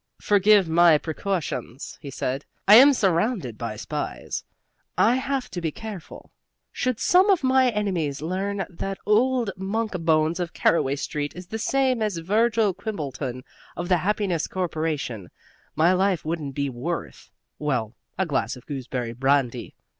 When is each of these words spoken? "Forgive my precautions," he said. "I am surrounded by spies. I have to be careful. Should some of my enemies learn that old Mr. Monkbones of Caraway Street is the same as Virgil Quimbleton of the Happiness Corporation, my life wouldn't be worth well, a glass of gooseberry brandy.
"Forgive 0.23 0.67
my 0.67 0.97
precautions," 0.97 1.99
he 2.01 2.09
said. 2.09 2.45
"I 2.67 2.73
am 2.73 2.91
surrounded 2.91 3.55
by 3.55 3.75
spies. 3.75 4.43
I 4.97 5.17
have 5.17 5.47
to 5.51 5.61
be 5.61 5.71
careful. 5.71 6.31
Should 6.71 6.99
some 6.99 7.29
of 7.29 7.43
my 7.43 7.69
enemies 7.69 8.19
learn 8.19 8.65
that 8.67 8.97
old 9.05 9.51
Mr. 9.55 9.61
Monkbones 9.61 10.39
of 10.39 10.53
Caraway 10.53 10.95
Street 10.95 11.33
is 11.35 11.45
the 11.45 11.59
same 11.59 12.01
as 12.01 12.17
Virgil 12.17 12.73
Quimbleton 12.73 13.43
of 13.77 13.89
the 13.89 13.97
Happiness 13.97 14.47
Corporation, 14.47 15.29
my 15.75 15.93
life 15.93 16.25
wouldn't 16.25 16.55
be 16.55 16.67
worth 16.67 17.29
well, 17.59 17.93
a 18.17 18.25
glass 18.25 18.55
of 18.55 18.65
gooseberry 18.65 19.13
brandy. 19.13 19.75